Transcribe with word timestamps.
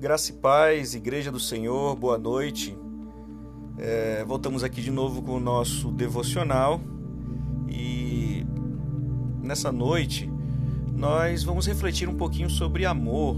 Graça 0.00 0.30
e 0.30 0.34
paz, 0.34 0.94
Igreja 0.94 1.32
do 1.32 1.40
Senhor, 1.40 1.96
boa 1.96 2.16
noite. 2.16 2.78
É, 3.76 4.24
voltamos 4.24 4.62
aqui 4.62 4.80
de 4.80 4.92
novo 4.92 5.20
com 5.20 5.32
o 5.32 5.40
nosso 5.40 5.90
devocional 5.90 6.80
e 7.68 8.46
nessa 9.42 9.72
noite 9.72 10.30
nós 10.96 11.42
vamos 11.42 11.66
refletir 11.66 12.08
um 12.08 12.14
pouquinho 12.14 12.48
sobre 12.48 12.86
amor. 12.86 13.34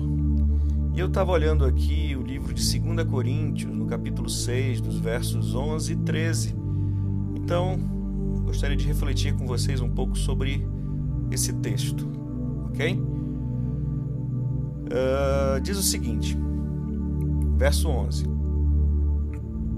E 0.94 1.00
eu 1.00 1.06
estava 1.06 1.32
olhando 1.32 1.64
aqui 1.64 2.14
o 2.14 2.20
livro 2.20 2.52
de 2.52 2.78
2 2.78 3.08
Coríntios, 3.08 3.74
no 3.74 3.86
capítulo 3.86 4.28
6, 4.28 4.82
dos 4.82 4.98
versos 4.98 5.54
11 5.54 5.94
e 5.94 5.96
13. 5.96 6.54
Então, 7.36 7.78
gostaria 8.44 8.76
de 8.76 8.86
refletir 8.86 9.34
com 9.34 9.46
vocês 9.46 9.80
um 9.80 9.88
pouco 9.88 10.14
sobre 10.14 10.68
esse 11.30 11.54
texto, 11.54 12.06
ok? 12.66 13.00
Uh, 14.92 15.60
diz 15.62 15.78
o 15.78 15.82
seguinte, 15.82 16.36
verso 17.60 17.90
11: 17.90 18.24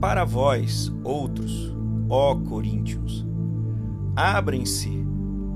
Para 0.00 0.24
vós, 0.24 0.92
outros, 1.02 1.74
ó 2.08 2.36
Coríntios, 2.36 3.26
abrem-se 4.14 5.04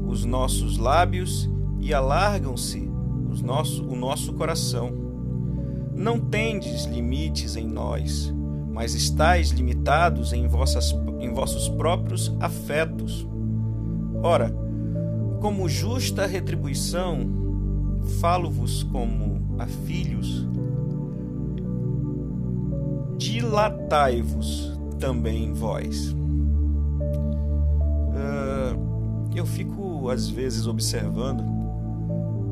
os 0.05 0.25
nossos 0.25 0.77
lábios 0.77 1.49
e 1.79 1.95
alargam-se 1.95 2.91
nosso, 3.45 3.87
o 3.87 3.95
nosso 3.95 4.33
coração. 4.33 4.91
Não 5.95 6.19
tendes 6.19 6.85
limites 6.85 7.55
em 7.55 7.65
nós, 7.65 8.35
mas 8.73 8.95
estáis 8.95 9.51
limitados 9.51 10.33
em, 10.33 10.49
vossas, 10.49 10.93
em 11.21 11.33
vossos 11.33 11.69
próprios 11.69 12.35
afetos. 12.41 13.25
Ora, 14.21 14.53
como 15.41 15.69
justa 15.69 16.27
retribuição, 16.27 17.21
falo-vos 18.21 18.83
como 18.83 19.55
a 19.61 19.67
filhos. 19.69 20.45
Dilatai-vos 23.17 24.79
também 24.99 25.53
vós. 25.53 26.15
Uh, 28.13 28.77
eu 29.35 29.47
fico, 29.47 30.09
às 30.09 30.29
vezes, 30.29 30.67
observando 30.67 31.45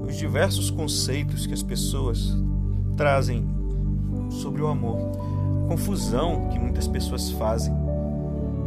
os 0.06 0.17
diversos 0.17 0.71
conceitos 0.71 1.47
que 1.47 1.55
as 1.55 1.62
pessoas 1.62 2.37
trazem 2.97 3.47
sobre 4.31 4.62
o 4.62 4.69
amor, 4.69 4.98
confusão 5.69 6.48
que 6.51 6.59
muitas 6.59 6.87
pessoas 6.87 7.31
fazem. 7.33 7.75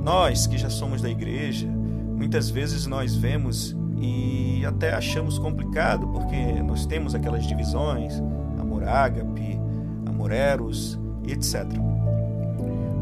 Nós 0.04 0.48
que 0.48 0.58
já 0.58 0.70
somos 0.70 1.02
da 1.02 1.10
igreja, 1.10 1.68
muitas 1.68 2.50
vezes 2.50 2.88
nós 2.88 3.16
vemos 3.16 3.76
e 4.00 4.66
até 4.66 4.94
achamos 4.94 5.38
complicado 5.38 6.08
porque 6.08 6.62
nós 6.64 6.86
temos 6.86 7.16
aquelas 7.16 7.46
divisões, 7.46 8.14
amor 8.60 8.84
ágape, 8.84 9.60
amor 10.06 10.32
eros, 10.32 11.00
etc. 11.32 11.66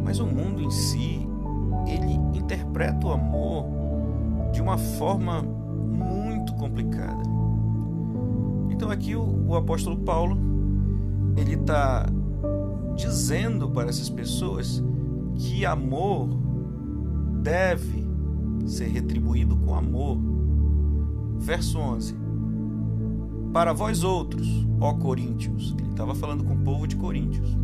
Mas 0.04 0.20
o 0.20 0.26
mundo 0.26 0.62
em 0.62 0.72
si, 0.72 1.28
ele 1.88 2.14
interpreta 2.38 3.08
o 3.08 3.12
amor 3.12 3.66
de 4.52 4.62
uma 4.62 4.78
forma 4.78 5.42
muito 5.42 6.54
complicada. 6.54 7.24
Então 8.70 8.90
aqui 8.90 9.16
o, 9.16 9.48
o 9.48 9.56
apóstolo 9.56 9.98
Paulo 9.98 10.38
ele 11.36 11.56
está 11.56 12.08
dizendo 12.96 13.70
para 13.70 13.90
essas 13.90 14.10
pessoas 14.10 14.84
que 15.36 15.66
amor 15.66 16.30
deve 17.42 18.06
ser 18.66 18.88
retribuído 18.88 19.56
com 19.58 19.76
amor 19.76 20.18
verso 21.38 21.78
11. 21.78 22.16
Para 23.54 23.74
vós 23.74 24.04
outros, 24.04 24.48
ó 24.80 24.94
Coríntios, 24.94 25.76
ele 25.80 25.90
estava 25.90 26.16
falando 26.16 26.44
com 26.44 26.54
o 26.54 26.60
povo 26.60 26.88
de 26.88 26.96
Coríntios, 26.96 27.58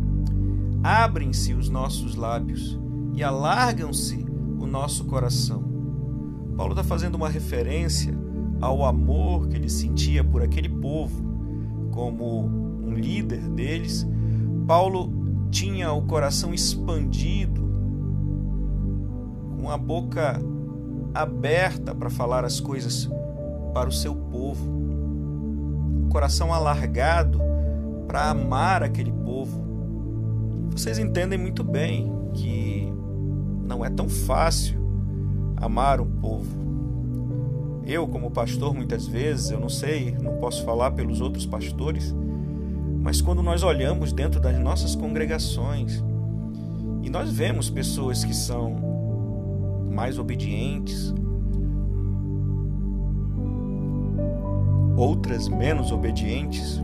abrem-se 0.82 1.54
os 1.54 1.68
nossos 1.68 2.14
lábios 2.14 2.78
e 3.14 3.22
alargam-se 3.22 4.24
o 4.58 4.66
nosso 4.66 5.04
coração. 5.04 5.62
Paulo 6.56 6.72
está 6.72 6.84
fazendo 6.84 7.14
uma 7.14 7.28
referência 7.28 8.14
ao 8.60 8.84
amor 8.84 9.48
que 9.48 9.56
ele 9.56 9.68
sentia 9.68 10.22
por 10.22 10.42
aquele 10.42 10.68
povo, 10.68 11.22
como 11.90 12.44
um 12.46 12.94
líder 12.94 13.48
deles. 13.48 14.06
Paulo 14.66 15.12
tinha 15.50 15.92
o 15.92 16.02
coração 16.02 16.54
expandido, 16.54 17.62
com 19.60 19.70
a 19.70 19.76
boca 19.76 20.40
aberta 21.14 21.94
para 21.94 22.10
falar 22.10 22.44
as 22.44 22.58
coisas 22.58 23.08
para 23.74 23.88
o 23.88 23.92
seu 23.92 24.14
povo, 24.14 24.70
um 24.70 26.08
coração 26.08 26.52
alargado 26.52 27.40
para 28.06 28.30
amar 28.30 28.82
aquele 28.82 29.12
povo. 29.12 29.71
Vocês 30.74 30.98
entendem 30.98 31.38
muito 31.38 31.62
bem 31.62 32.10
que 32.34 32.92
não 33.66 33.84
é 33.84 33.90
tão 33.90 34.08
fácil 34.08 34.80
amar 35.56 36.00
um 36.00 36.10
povo. 36.10 36.62
Eu, 37.86 38.08
como 38.08 38.30
pastor, 38.30 38.74
muitas 38.74 39.06
vezes, 39.06 39.50
eu 39.50 39.60
não 39.60 39.68
sei, 39.68 40.16
não 40.20 40.36
posso 40.38 40.64
falar 40.64 40.92
pelos 40.92 41.20
outros 41.20 41.44
pastores, 41.44 42.14
mas 43.00 43.20
quando 43.20 43.42
nós 43.42 43.62
olhamos 43.62 44.12
dentro 44.12 44.40
das 44.40 44.58
nossas 44.58 44.94
congregações 44.94 46.02
e 47.02 47.10
nós 47.10 47.30
vemos 47.30 47.68
pessoas 47.68 48.24
que 48.24 48.34
são 48.34 48.76
mais 49.90 50.18
obedientes, 50.18 51.12
outras 54.96 55.48
menos 55.48 55.90
obedientes, 55.90 56.80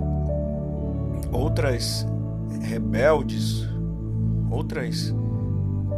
outras 1.33 2.07
rebeldes, 2.63 3.67
outras 4.51 5.15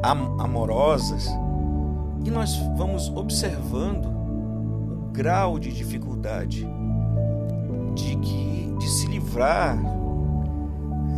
am 0.03 0.41
amorosas, 0.41 1.29
e 2.25 2.31
nós 2.31 2.57
vamos 2.77 3.09
observando 3.09 4.07
o 4.07 5.11
grau 5.13 5.59
de 5.59 5.73
dificuldade 5.73 6.67
de 7.95 8.17
que 8.17 8.75
de 8.79 8.89
se 8.89 9.07
livrar 9.07 9.79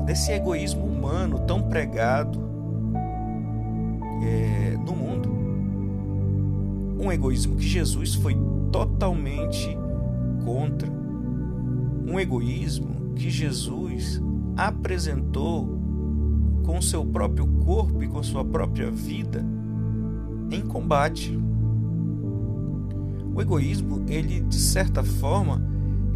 desse 0.04 0.32
egoísmo 0.32 0.84
humano 0.84 1.40
tão 1.40 1.62
pregado 1.62 2.40
é, 4.22 4.76
no 4.76 4.94
mundo, 4.94 5.28
um 7.00 7.10
egoísmo 7.10 7.56
que 7.56 7.66
Jesus 7.66 8.14
foi 8.14 8.36
totalmente 8.70 9.76
contra. 10.44 10.88
Um 12.06 12.18
egoísmo 12.18 13.14
que 13.14 13.30
Jesus 13.30 14.20
apresentou 14.56 15.81
com 16.62 16.80
seu 16.80 17.04
próprio 17.04 17.46
corpo 17.46 18.02
e 18.02 18.08
com 18.08 18.22
sua 18.22 18.44
própria 18.44 18.90
vida 18.90 19.44
em 20.50 20.60
combate. 20.62 21.38
O 23.34 23.40
egoísmo, 23.40 24.04
ele 24.08 24.40
de 24.40 24.58
certa 24.58 25.02
forma, 25.02 25.62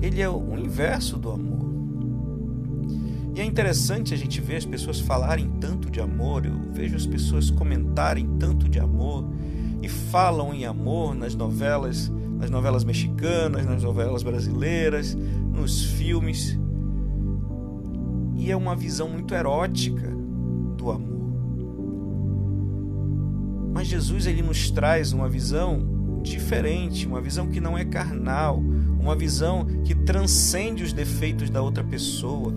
ele 0.00 0.20
é 0.20 0.28
o 0.28 0.56
inverso 0.58 1.16
do 1.16 1.30
amor. 1.30 1.66
E 3.34 3.40
é 3.40 3.44
interessante 3.44 4.14
a 4.14 4.16
gente 4.16 4.40
ver 4.40 4.56
as 4.56 4.64
pessoas 4.64 5.00
falarem 5.00 5.50
tanto 5.60 5.90
de 5.90 6.00
amor, 6.00 6.46
eu 6.46 6.58
vejo 6.72 6.96
as 6.96 7.06
pessoas 7.06 7.50
comentarem 7.50 8.26
tanto 8.38 8.68
de 8.68 8.78
amor 8.78 9.28
e 9.82 9.88
falam 9.88 10.54
em 10.54 10.64
amor 10.64 11.14
nas 11.14 11.34
novelas 11.34 12.10
nas 12.38 12.50
novelas 12.50 12.84
mexicanas, 12.84 13.64
nas 13.64 13.82
novelas 13.82 14.22
brasileiras, 14.22 15.14
nos 15.14 15.84
filmes. 15.84 16.58
E 18.34 18.50
é 18.50 18.56
uma 18.56 18.76
visão 18.76 19.08
muito 19.08 19.34
erótica 19.34 20.15
amor. 20.90 21.26
Mas 23.72 23.88
Jesus 23.88 24.26
ele 24.26 24.42
nos 24.42 24.70
traz 24.70 25.12
uma 25.12 25.28
visão 25.28 26.20
diferente, 26.22 27.06
uma 27.06 27.20
visão 27.20 27.46
que 27.46 27.60
não 27.60 27.76
é 27.76 27.84
carnal, 27.84 28.58
uma 28.98 29.14
visão 29.14 29.64
que 29.84 29.94
transcende 29.94 30.82
os 30.82 30.92
defeitos 30.92 31.50
da 31.50 31.62
outra 31.62 31.84
pessoa, 31.84 32.52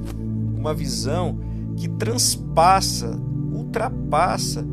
uma 0.58 0.74
visão 0.74 1.38
que 1.76 1.88
transpassa, 1.88 3.20
ultrapassa 3.54 4.66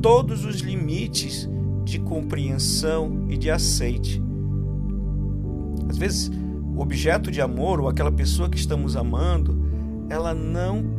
todos 0.00 0.44
os 0.44 0.60
limites 0.60 1.48
de 1.84 1.98
compreensão 1.98 3.26
e 3.28 3.36
de 3.36 3.50
aceite. 3.50 4.22
Às 5.88 5.96
vezes, 5.96 6.30
o 6.74 6.80
objeto 6.80 7.30
de 7.30 7.40
amor 7.40 7.80
ou 7.80 7.88
aquela 7.88 8.12
pessoa 8.12 8.48
que 8.48 8.56
estamos 8.56 8.96
amando, 8.96 9.58
ela 10.08 10.34
não 10.34 10.97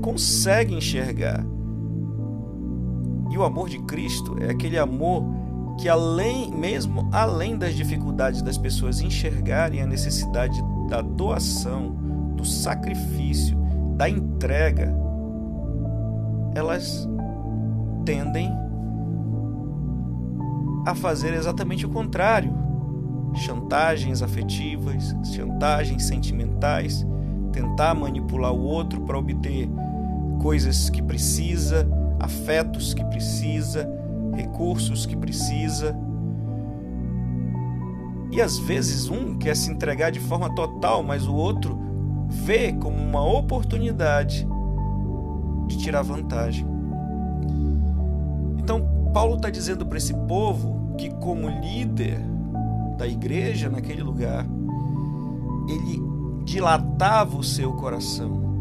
consegue 0.00 0.74
enxergar. 0.74 1.44
E 3.30 3.38
o 3.38 3.44
amor 3.44 3.68
de 3.68 3.78
Cristo 3.80 4.36
é 4.40 4.50
aquele 4.50 4.78
amor 4.78 5.24
que 5.78 5.88
além, 5.88 6.50
mesmo 6.50 7.08
além 7.12 7.56
das 7.56 7.74
dificuldades 7.74 8.40
das 8.40 8.56
pessoas 8.56 9.00
enxergarem 9.00 9.82
a 9.82 9.86
necessidade 9.86 10.58
da 10.88 11.02
doação, 11.02 11.94
do 12.34 12.44
sacrifício, 12.44 13.56
da 13.96 14.08
entrega, 14.08 14.94
elas 16.54 17.06
tendem 18.04 18.50
a 20.86 20.94
fazer 20.94 21.34
exatamente 21.34 21.84
o 21.84 21.88
contrário 21.88 22.54
chantagens 23.34 24.22
afetivas, 24.22 25.14
chantagens 25.24 26.04
sentimentais, 26.04 27.06
tentar 27.52 27.94
manipular 27.94 28.52
o 28.52 28.62
outro 28.62 29.00
para 29.02 29.18
obter 29.18 29.68
coisas 30.40 30.90
que 30.90 31.02
precisa, 31.02 31.88
afetos 32.20 32.94
que 32.94 33.04
precisa, 33.04 33.88
recursos 34.34 35.06
que 35.06 35.16
precisa. 35.16 35.96
E 38.30 38.40
às 38.40 38.58
vezes 38.58 39.08
um 39.08 39.36
quer 39.36 39.56
se 39.56 39.70
entregar 39.70 40.10
de 40.10 40.20
forma 40.20 40.54
total, 40.54 41.02
mas 41.02 41.26
o 41.26 41.34
outro 41.34 41.78
vê 42.28 42.72
como 42.72 42.96
uma 42.96 43.24
oportunidade 43.24 44.46
de 45.66 45.78
tirar 45.78 46.02
vantagem. 46.02 46.66
Então, 48.58 49.10
Paulo 49.12 49.36
está 49.36 49.48
dizendo 49.48 49.86
para 49.86 49.98
esse 49.98 50.12
povo 50.12 50.94
que, 50.96 51.10
como 51.10 51.48
líder 51.48 52.20
da 52.98 53.06
igreja 53.06 53.68
naquele 53.68 54.02
lugar, 54.02 54.46
ele 55.68 56.02
dilatava 56.44 57.36
o 57.36 57.44
seu 57.44 57.72
coração, 57.72 58.55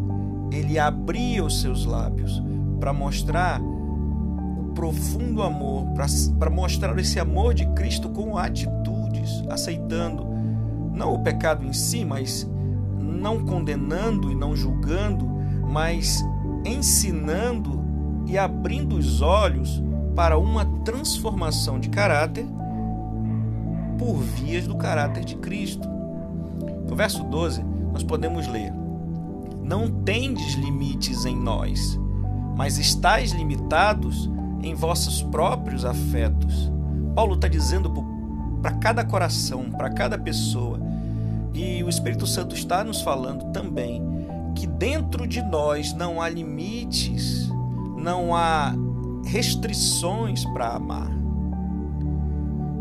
ele 0.52 0.78
abria 0.80 1.44
os 1.44 1.62
seus 1.62 1.86
lábios 1.86 2.42
para 2.80 2.94
mostrar 2.94 3.62
o 3.62 4.72
profundo 4.74 5.42
amor, 5.42 5.88
para 6.38 6.50
mostrar 6.50 6.98
esse 7.00 7.20
amor 7.20 7.54
de 7.54 7.66
Cristo 7.68 8.10
com 8.10 8.38
atitudes, 8.38 9.44
aceitando 9.50 10.26
não 10.94 11.14
o 11.14 11.20
pecado 11.20 11.66
em 11.66 11.74
si, 11.74 12.06
mas 12.06 12.50
não 13.00 13.46
condenando 13.46 14.32
e 14.32 14.36
não 14.36 14.56
julgando, 14.56 15.26
mas 15.68 16.24
ensinando 16.66 17.84
e 18.28 18.38
abrindo 18.38 18.96
os 18.96 19.22
olhos 19.22 19.84
para 20.16 20.38
uma 20.38 20.66
transformação 20.84 21.80
de 21.80 21.90
caráter 21.90 22.46
por 23.98 24.16
vias 24.18 24.68
do 24.68 24.76
caráter 24.76 25.24
de 25.26 25.36
Cristo. 25.38 25.88
No 26.88 26.96
verso 26.96 27.24
12, 27.24 27.64
nós 27.92 28.04
podemos 28.04 28.48
ler: 28.48 28.72
Não 29.66 29.90
tendes 29.90 30.54
limites 30.54 31.26
em 31.26 31.36
nós, 31.36 32.00
mas 32.56 32.78
estáis 32.78 33.32
limitados 33.32 34.30
em 34.62 34.76
vossos 34.76 35.24
próprios 35.24 35.84
afetos. 35.84 36.72
Paulo 37.16 37.34
está 37.34 37.48
dizendo 37.48 37.92
para 38.62 38.72
cada 38.74 39.04
coração, 39.04 39.72
para 39.72 39.90
cada 39.90 40.20
pessoa, 40.20 40.80
e 41.52 41.84
o 41.84 41.90
Espírito 41.90 42.28
Santo 42.28 42.54
está 42.54 42.84
nos 42.84 43.02
falando 43.02 43.52
também 43.52 44.04
que 44.54 44.68
dentro 44.68 45.26
de 45.26 45.42
nós 45.42 45.94
não 45.94 46.22
há 46.22 46.30
limites, 46.30 47.50
não 47.98 48.36
há 48.36 48.72
restrições 49.26 50.46
para 50.46 50.76
amar. 50.76 51.10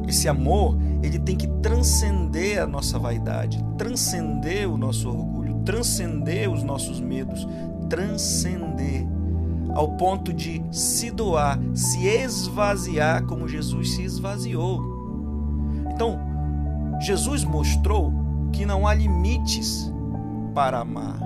Esse 0.06 0.28
amor, 0.28 0.76
ele 1.02 1.19
tem 1.19 1.34
que 1.34 1.46
transcender 1.62 2.62
a 2.62 2.66
nossa 2.66 2.98
vaidade, 2.98 3.64
transcender 3.78 4.70
o 4.70 4.76
nosso 4.76 5.08
orgulho, 5.08 5.33
transcender 5.64 6.50
os 6.50 6.62
nossos 6.62 7.00
medos, 7.00 7.46
transcender 7.88 9.06
ao 9.75 9.96
ponto 9.96 10.32
de 10.32 10.62
se 10.70 11.11
doar, 11.11 11.58
se 11.75 12.06
esvaziar 12.06 13.25
como 13.25 13.49
Jesus 13.49 13.94
se 13.94 14.02
esvaziou. 14.02 14.81
Então, 15.93 16.19
Jesus 17.00 17.44
mostrou 17.44 18.12
que 18.52 18.64
não 18.64 18.87
há 18.87 18.94
limites 18.94 19.93
para 20.55 20.78
amar. 20.78 21.19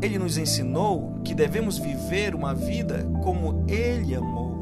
Ele 0.00 0.18
nos 0.18 0.38
ensinou 0.38 1.20
que 1.22 1.34
devemos 1.34 1.78
viver 1.78 2.34
uma 2.34 2.54
vida 2.54 3.08
como 3.22 3.64
ele 3.68 4.14
amou 4.14 4.52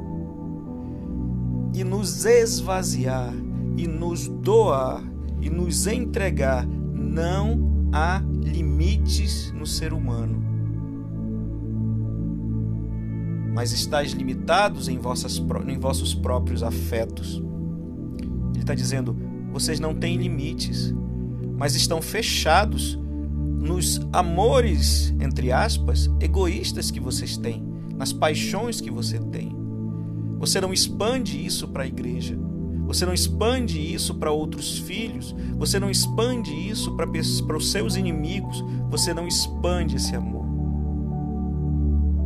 e 1.73 1.85
nos 1.85 2.25
esvaziar 2.27 3.33
e 3.77 3.87
nos 3.87 4.29
doar 4.29 5.03
e 5.41 5.49
nos 5.49 5.87
entregar. 5.87 6.67
Não 6.67 7.89
há 7.93 8.23
limites 8.43 9.53
no 9.53 9.67
ser 9.67 9.93
humano. 9.93 10.43
Mas 13.53 13.73
estáis 13.73 14.13
limitados 14.13 14.89
em, 14.89 14.99
vossas, 14.99 15.43
em 15.67 15.79
vossos 15.79 16.15
próprios 16.15 16.63
afetos. 16.63 17.43
Ele 18.53 18.61
está 18.61 18.75
dizendo: 18.75 19.17
vocês 19.53 19.81
não 19.81 19.95
têm 19.95 20.17
limites, 20.17 20.95
mas 21.59 21.75
estão 21.75 22.01
fechados 22.01 22.99
nos 23.61 24.01
amores, 24.13 25.15
entre 25.21 25.53
aspas, 25.53 26.09
egoístas 26.21 26.91
que 26.91 26.99
vocês 26.99 27.37
têm, 27.37 27.63
nas 27.97 28.13
paixões 28.13 28.81
que 28.81 28.91
você 28.91 29.19
tem. 29.19 29.55
Você 30.39 30.61
não 30.61 30.73
expande 30.73 31.45
isso 31.45 31.69
para 31.69 31.83
a 31.83 31.87
igreja. 31.87 32.39
Você 32.91 33.07
não 33.07 33.15
expande 33.15 33.79
isso 33.79 34.17
para 34.17 34.33
outros 34.33 34.81
filhos, 34.81 35.33
você 35.57 35.79
não 35.79 35.89
expande 35.89 36.51
isso 36.51 36.97
para 36.97 37.57
os 37.57 37.71
seus 37.71 37.95
inimigos, 37.95 38.65
você 38.91 39.15
não 39.15 39.29
expande 39.29 39.95
esse 39.95 40.17
amor. 40.17 40.45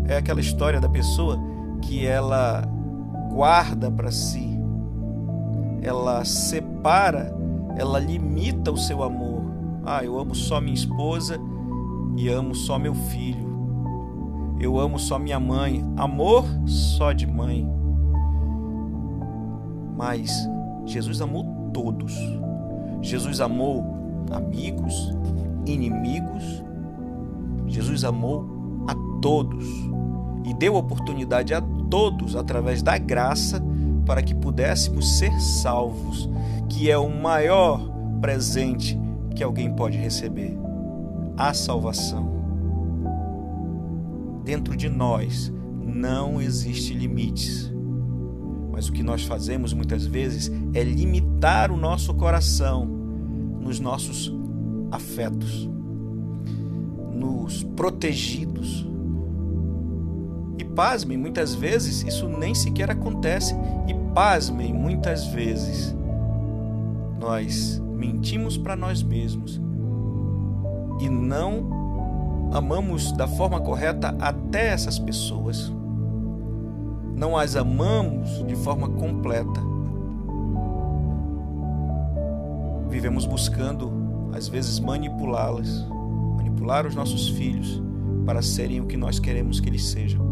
É 0.07 0.17
aquela 0.17 0.41
história 0.41 0.81
da 0.81 0.89
pessoa 0.89 1.39
que 1.83 2.07
ela 2.07 2.67
guarda 3.31 3.91
para 3.91 4.11
si, 4.11 4.59
ela 5.83 6.25
separa, 6.25 7.31
ela 7.77 7.99
limita 7.99 8.73
o 8.73 8.79
seu 8.79 9.03
amor. 9.03 9.43
Ah, 9.85 10.03
eu 10.03 10.19
amo 10.19 10.35
só 10.35 10.63
minha 10.63 10.73
esposa 10.73 11.39
e 12.17 12.27
amo 12.31 12.55
só 12.55 12.79
meu 12.79 12.95
filho. 12.95 13.53
Eu 14.59 14.81
amo 14.81 14.99
só 14.99 15.19
minha 15.19 15.39
mãe. 15.39 15.85
Amor 15.95 16.47
só 16.65 17.13
de 17.13 17.27
mãe. 17.27 17.69
Mas 19.95 20.49
Jesus 20.87 21.21
amou 21.21 21.71
todos. 21.73 22.15
Jesus 23.01 23.41
amou 23.41 23.85
amigos, 24.31 25.13
inimigos. 25.67 26.63
Jesus 27.67 28.05
amou 28.05 28.47
a 28.87 29.21
todos 29.21 29.67
e 30.45 30.53
deu 30.55 30.75
oportunidade 30.75 31.55
a 31.55 31.63
todos 31.91 32.37
através 32.37 32.83
da 32.83 32.99
graça 32.99 33.63
para 34.05 34.23
que 34.23 34.35
pudéssemos 34.35 35.19
ser 35.19 35.33
salvos, 35.41 36.29
que 36.69 36.91
é 36.91 36.99
o 36.99 37.09
maior 37.09 37.81
presente 38.21 38.99
que 39.35 39.43
alguém 39.43 39.75
pode 39.75 39.97
receber 39.97 40.57
a 41.37 41.53
salvação. 41.55 42.33
Dentro 44.45 44.77
de 44.77 44.89
nós 44.89 45.53
não 45.83 46.41
existe 46.41 46.93
limites 46.93 47.74
mas 48.75 48.89
o 48.89 48.93
que 48.93 49.05
nós 49.05 49.23
fazemos 49.23 49.73
muitas 49.73 50.05
vezes 50.05 50.51
é 50.75 50.83
limitar 50.83 51.71
o 51.71 51.77
nosso 51.77 52.13
coração 52.13 52.85
nos 53.61 53.79
nossos 53.79 54.35
afetos, 54.91 55.71
nos 57.13 57.63
protegidos. 57.63 58.85
E 60.59 60.65
pasmem, 60.65 61.17
muitas 61.17 61.55
vezes 61.55 62.03
isso 62.03 62.29
nem 62.29 62.53
sequer 62.53 62.91
acontece. 62.91 63.55
E 63.87 63.95
pasmem, 64.13 64.75
muitas 64.75 65.25
vezes 65.29 65.95
nós 67.21 67.81
mentimos 67.95 68.59
para 68.59 68.75
nós 68.75 69.05
mesmos 69.05 69.61
e 71.01 71.09
não 71.09 72.51
amamos 72.53 73.13
da 73.13 73.29
forma 73.29 73.61
correta 73.61 74.17
até 74.19 74.73
essas 74.73 74.99
pessoas 74.99 75.73
não 77.15 77.37
as 77.37 77.57
amamos 77.57 78.45
de 78.47 78.57
forma 78.57 78.89
completa. 78.89 79.61
Vivemos 82.89 83.27
buscando, 83.27 83.93
às 84.33 84.49
vezes, 84.49 84.81
manipulá-las, 84.81 85.87
manipular 86.37 86.87
os 86.87 86.95
nossos 86.95 87.29
filhos 87.31 87.83
para 88.25 88.43
serem 88.43 88.81
o 88.81 88.87
que 88.87 88.97
nós 88.97 89.19
queremos 89.19 89.61
que 89.61 89.69
eles 89.69 89.85
sejam, 89.87 90.25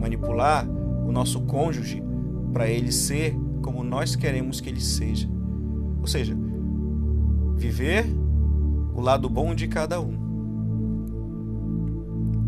manipular 0.00 0.66
o 1.06 1.12
nosso 1.12 1.40
cônjuge 1.42 2.02
para 2.52 2.68
ele 2.68 2.90
ser 2.90 3.36
como 3.62 3.84
nós 3.84 4.16
queremos 4.16 4.60
que 4.60 4.68
ele 4.68 4.80
seja. 4.80 5.28
Ou 6.00 6.06
seja, 6.06 6.36
viver 7.56 8.06
o 8.94 9.00
lado 9.00 9.28
bom 9.28 9.54
de 9.54 9.68
cada 9.68 10.00
um. 10.00 10.18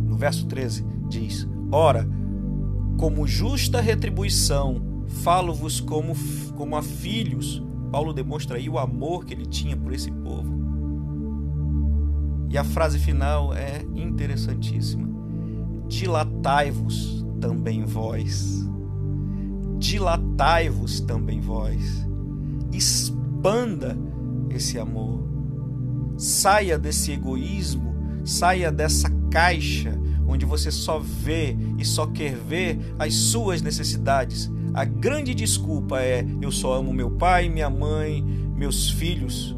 No 0.07 0.17
verso 0.17 0.47
13 0.47 0.87
diz: 1.09 1.49
Ora, 1.71 2.09
como 3.03 3.27
justa 3.27 3.81
retribuição, 3.81 4.81
falo-vos 5.25 5.81
como, 5.81 6.15
como 6.55 6.77
a 6.77 6.83
filhos. 6.83 7.61
Paulo 7.91 8.13
demonstra 8.13 8.59
aí 8.59 8.69
o 8.69 8.79
amor 8.79 9.25
que 9.25 9.35
ele 9.35 9.45
tinha 9.45 9.77
por 9.77 9.93
esse 9.93 10.09
povo. 10.09 10.55
E 12.49 12.57
a 12.57 12.63
frase 12.63 13.01
final 13.01 13.53
é 13.53 13.83
interessantíssima. 13.97 15.09
Dilatai-vos 15.89 17.27
também 17.41 17.85
vós. 17.85 18.65
Dilatai-vos 19.81 21.01
também 21.01 21.41
vós. 21.41 22.07
Expanda 22.73 23.99
esse 24.49 24.79
amor. 24.79 25.25
Saia 26.17 26.79
desse 26.79 27.11
egoísmo, 27.11 27.97
saia 28.25 28.71
dessa 28.71 29.11
caixa 29.29 30.01
onde 30.33 30.47
você 30.47 30.71
só 30.71 30.99
vê 30.99 31.57
e 31.79 31.85
só 31.85 32.07
quer 32.07 32.35
ver 32.35 32.79
as 32.99 33.15
suas 33.15 33.61
necessidades. 33.61 34.51
A 34.73 34.85
grande 34.85 35.35
desculpa 35.35 36.01
é: 36.01 36.27
eu 36.41 36.51
só 36.51 36.75
amo 36.75 36.93
meu 36.93 37.11
pai, 37.11 37.49
minha 37.49 37.69
mãe, 37.69 38.23
meus 38.23 38.91
filhos. 38.91 39.57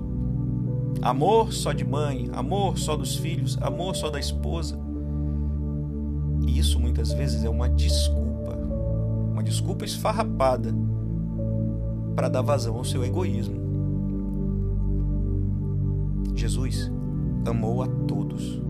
Amor 1.01 1.53
só 1.53 1.73
de 1.73 1.85
mãe, 1.85 2.29
amor 2.33 2.79
só 2.79 2.97
dos 2.97 3.17
filhos, 3.17 3.59
amor 3.61 3.95
só 3.95 4.11
da 4.11 4.19
esposa. 4.19 4.79
E 6.47 6.59
isso 6.59 6.81
muitas 6.81 7.13
vezes 7.13 7.45
é 7.45 7.49
uma 7.49 7.69
desculpa, 7.69 8.57
uma 9.33 9.43
desculpa 9.43 9.85
esfarrapada 9.85 10.75
para 12.17 12.29
dar 12.29 12.43
vazão 12.43 12.77
ao 12.77 12.85
seu 12.85 13.05
egoísmo. 13.05 13.63
Jesus 16.35 16.91
amou 17.47 17.83
a 17.83 17.87
todos. 17.87 18.64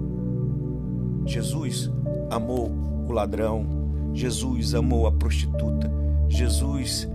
Jesus 1.27 1.91
amou 2.31 2.71
o 3.09 3.13
ladrão. 3.13 3.67
Jesus 4.13 4.75
amou 4.75 5.07
a 5.07 5.13
prostituta. 5.13 5.91
Jesus 6.29 7.09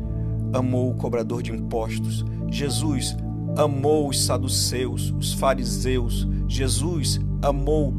amou 0.53 0.91
o 0.91 0.95
cobrador 0.95 1.41
de 1.41 1.51
impostos. 1.51 2.25
Jesus 2.49 3.15
amou 3.55 4.09
os 4.09 4.23
saduceus, 4.23 5.13
os 5.17 5.33
fariseus. 5.33 6.27
Jesus 6.47 7.19
amou 7.41 7.93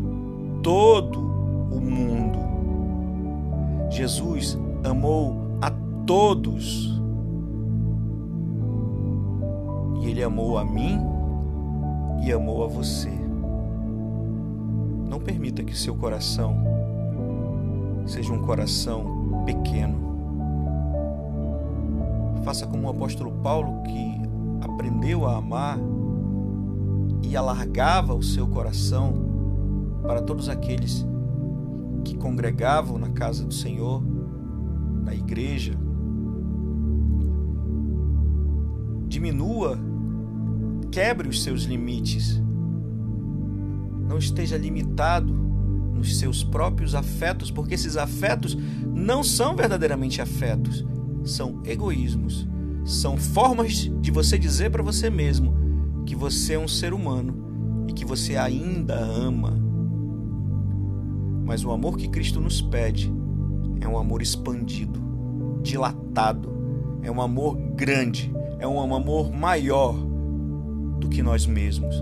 todo 0.62 1.18
o 1.70 1.80
mundo. 1.80 2.38
Jesus 3.90 4.58
amou 4.84 5.36
a 5.60 5.70
todos. 6.06 7.00
E 10.02 10.06
ele 10.08 10.22
amou 10.22 10.58
a 10.58 10.64
mim 10.64 10.98
e 12.22 12.32
amou 12.32 12.64
a 12.64 12.66
você. 12.66 13.19
Não 15.10 15.18
permita 15.18 15.64
que 15.64 15.76
seu 15.76 15.96
coração 15.96 16.56
seja 18.06 18.32
um 18.32 18.40
coração 18.42 19.42
pequeno. 19.44 19.98
Faça 22.44 22.64
como 22.64 22.86
o 22.86 22.90
apóstolo 22.90 23.32
Paulo, 23.42 23.82
que 23.82 24.64
aprendeu 24.64 25.26
a 25.26 25.36
amar 25.36 25.78
e 27.22 27.36
alargava 27.36 28.14
o 28.14 28.22
seu 28.22 28.46
coração 28.46 29.12
para 30.02 30.22
todos 30.22 30.48
aqueles 30.48 31.04
que 32.04 32.16
congregavam 32.16 32.96
na 32.96 33.10
casa 33.10 33.44
do 33.44 33.52
Senhor, 33.52 34.02
na 35.02 35.12
igreja. 35.12 35.74
Diminua 39.08 39.76
Quebre 40.90 41.28
os 41.28 41.42
seus 41.44 41.62
limites. 41.62 42.42
Não 44.10 44.18
esteja 44.18 44.58
limitado 44.58 45.32
nos 45.94 46.18
seus 46.18 46.42
próprios 46.42 46.96
afetos, 46.96 47.48
porque 47.48 47.74
esses 47.74 47.96
afetos 47.96 48.58
não 48.92 49.22
são 49.22 49.54
verdadeiramente 49.54 50.20
afetos, 50.20 50.84
são 51.22 51.62
egoísmos, 51.64 52.44
são 52.84 53.16
formas 53.16 53.88
de 54.00 54.10
você 54.10 54.36
dizer 54.36 54.72
para 54.72 54.82
você 54.82 55.08
mesmo 55.08 55.54
que 56.04 56.16
você 56.16 56.54
é 56.54 56.58
um 56.58 56.66
ser 56.66 56.92
humano 56.92 57.84
e 57.86 57.92
que 57.92 58.04
você 58.04 58.36
ainda 58.36 58.96
ama. 58.96 59.56
Mas 61.44 61.64
o 61.64 61.70
amor 61.70 61.96
que 61.96 62.08
Cristo 62.08 62.40
nos 62.40 62.60
pede 62.60 63.12
é 63.80 63.86
um 63.86 63.96
amor 63.96 64.22
expandido, 64.22 65.00
dilatado, 65.62 66.50
é 67.00 67.12
um 67.12 67.22
amor 67.22 67.56
grande, 67.76 68.32
é 68.58 68.66
um 68.66 68.92
amor 68.92 69.30
maior 69.30 69.94
do 70.98 71.08
que 71.08 71.22
nós 71.22 71.46
mesmos. 71.46 71.94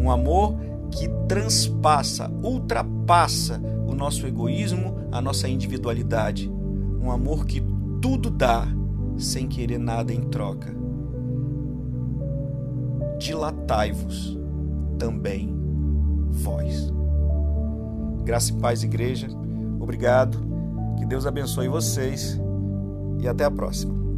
Um 0.00 0.10
amor 0.10 0.56
que 0.92 1.08
transpassa, 1.26 2.30
ultrapassa 2.42 3.60
o 3.86 3.94
nosso 3.94 4.26
egoísmo, 4.26 4.96
a 5.10 5.20
nossa 5.20 5.48
individualidade. 5.48 6.50
Um 7.02 7.10
amor 7.10 7.46
que 7.46 7.62
tudo 8.00 8.30
dá 8.30 8.66
sem 9.16 9.48
querer 9.48 9.78
nada 9.78 10.12
em 10.12 10.20
troca. 10.22 10.72
Dilatai-vos 13.18 14.38
também 14.98 15.52
vós. 16.30 16.92
Graça 18.24 18.52
e 18.52 18.56
paz, 18.56 18.82
igreja. 18.82 19.28
Obrigado. 19.80 20.38
Que 20.98 21.06
Deus 21.06 21.26
abençoe 21.26 21.68
vocês 21.68 22.38
e 23.20 23.26
até 23.26 23.44
a 23.44 23.50
próxima. 23.50 24.11